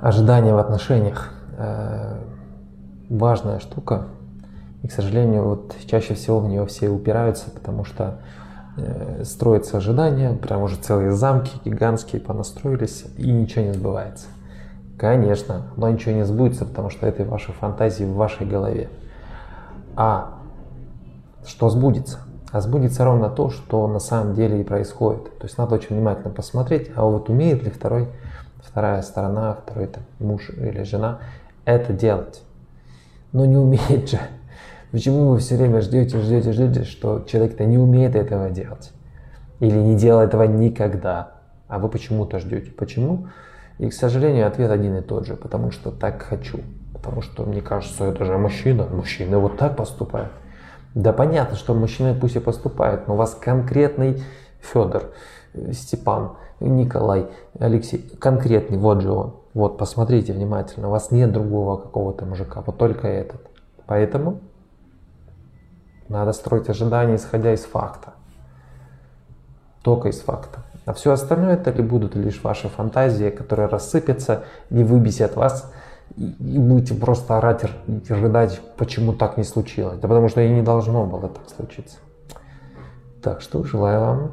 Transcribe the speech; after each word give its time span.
Ожидания 0.00 0.54
в 0.54 0.58
отношениях 0.58 1.32
э, 1.56 2.18
важная 3.10 3.58
штука. 3.58 4.06
И, 4.84 4.88
к 4.88 4.92
сожалению, 4.92 5.42
вот 5.44 5.74
чаще 5.86 6.14
всего 6.14 6.38
в 6.38 6.48
нее 6.48 6.64
все 6.66 6.88
упираются, 6.88 7.50
потому 7.50 7.84
что 7.84 8.20
э, 8.76 9.24
строятся 9.24 9.78
ожидания, 9.78 10.34
прям 10.34 10.62
уже 10.62 10.76
целые 10.76 11.10
замки 11.10 11.50
гигантские 11.64 12.20
понастроились, 12.20 13.06
и 13.16 13.28
ничего 13.28 13.64
не 13.64 13.72
сбывается. 13.72 14.26
Конечно, 14.96 15.62
но 15.76 15.90
ничего 15.90 16.14
не 16.14 16.24
сбудется, 16.24 16.64
потому 16.64 16.90
что 16.90 17.04
это 17.06 17.24
ваши 17.24 17.50
фантазии 17.52 18.04
в 18.04 18.14
вашей 18.14 18.46
голове. 18.46 18.88
А 19.96 20.38
что 21.44 21.70
сбудется? 21.70 22.20
А 22.52 22.60
сбудется 22.60 23.04
ровно 23.04 23.30
то, 23.30 23.50
что 23.50 23.88
на 23.88 23.98
самом 23.98 24.34
деле 24.34 24.60
и 24.60 24.64
происходит. 24.64 25.24
То 25.38 25.46
есть 25.46 25.58
надо 25.58 25.74
очень 25.74 25.96
внимательно 25.96 26.30
посмотреть, 26.30 26.90
а 26.94 27.04
вот 27.04 27.28
умеет 27.28 27.64
ли 27.64 27.70
второй, 27.70 28.08
вторая 28.62 29.02
сторона, 29.02 29.54
второй 29.54 29.86
там, 29.86 30.02
муж 30.18 30.50
или 30.50 30.82
жена 30.82 31.20
это 31.64 31.92
делать. 31.92 32.42
Но 33.32 33.44
не 33.44 33.56
умеет 33.56 34.08
же. 34.08 34.18
Почему 34.90 35.28
вы 35.28 35.38
все 35.38 35.56
время 35.56 35.82
ждете, 35.82 36.18
ждете, 36.18 36.52
ждете, 36.52 36.84
что 36.84 37.20
человек-то 37.20 37.64
не 37.66 37.76
умеет 37.76 38.16
этого 38.16 38.48
делать? 38.50 38.92
Или 39.60 39.76
не 39.76 39.96
делает 39.96 40.30
этого 40.30 40.44
никогда? 40.44 41.32
А 41.66 41.78
вы 41.78 41.90
почему-то 41.90 42.38
ждете. 42.38 42.70
Почему? 42.70 43.28
И, 43.78 43.88
к 43.90 43.92
сожалению, 43.92 44.46
ответ 44.46 44.70
один 44.70 44.96
и 44.96 45.02
тот 45.02 45.26
же. 45.26 45.36
Потому 45.36 45.72
что 45.72 45.90
так 45.90 46.22
хочу. 46.22 46.60
Потому 46.94 47.20
что 47.20 47.44
мне 47.44 47.60
кажется, 47.60 48.04
это 48.04 48.24
же 48.24 48.38
мужчина. 48.38 48.86
Мужчины 48.86 49.36
вот 49.36 49.58
так 49.58 49.76
поступают. 49.76 50.32
Да 50.94 51.12
понятно, 51.12 51.56
что 51.56 51.74
мужчины 51.74 52.14
пусть 52.18 52.36
и 52.36 52.40
поступают, 52.40 53.06
но 53.08 53.14
у 53.14 53.16
вас 53.18 53.34
конкретный 53.34 54.22
Федор, 54.60 55.10
Степан, 55.72 56.36
Николай, 56.60 57.28
Алексей, 57.58 57.98
конкретный, 58.20 58.78
вот 58.78 59.02
же 59.02 59.10
он. 59.10 59.34
Вот, 59.54 59.78
посмотрите 59.78 60.32
внимательно, 60.32 60.88
у 60.88 60.90
вас 60.90 61.10
нет 61.10 61.32
другого 61.32 61.76
какого-то 61.76 62.24
мужика, 62.26 62.62
вот 62.64 62.78
только 62.78 63.08
этот. 63.08 63.40
Поэтому 63.86 64.40
надо 66.08 66.32
строить 66.32 66.68
ожидания, 66.68 67.16
исходя 67.16 67.52
из 67.52 67.64
факта. 67.64 68.14
Только 69.82 70.08
из 70.08 70.20
факта. 70.20 70.60
А 70.84 70.92
все 70.92 71.12
остальное 71.12 71.54
это 71.54 71.70
ли 71.70 71.82
будут 71.82 72.14
лишь 72.14 72.42
ваши 72.42 72.68
фантазии, 72.68 73.30
которые 73.30 73.68
рассыпятся 73.68 74.44
и 74.70 74.82
выбесят 74.82 75.36
вас, 75.36 75.72
и 76.16 76.58
будете 76.58 76.94
просто 76.94 77.36
орать 77.36 77.64
и 77.86 78.12
ожидать, 78.12 78.60
почему 78.76 79.12
так 79.12 79.36
не 79.36 79.44
случилось. 79.44 79.98
Да 79.98 80.08
потому 80.08 80.28
что 80.28 80.40
и 80.40 80.50
не 80.50 80.62
должно 80.62 81.04
было 81.04 81.28
так 81.28 81.48
случиться. 81.54 81.98
Так 83.22 83.40
что 83.40 83.62
желаю 83.64 84.00
вам 84.00 84.32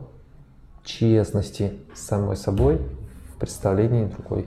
честности 0.86 1.74
с 1.94 2.02
самой 2.02 2.38
собой 2.38 2.80
в 3.34 3.40
представлении 3.40 4.06
другой. 4.06 4.46